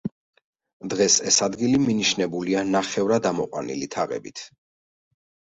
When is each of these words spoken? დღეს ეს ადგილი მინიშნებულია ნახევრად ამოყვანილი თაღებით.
დღეს 0.93 1.17
ეს 1.31 1.37
ადგილი 1.47 1.81
მინიშნებულია 1.83 2.65
ნახევრად 2.77 3.29
ამოყვანილი 3.33 3.93
თაღებით. 3.99 4.45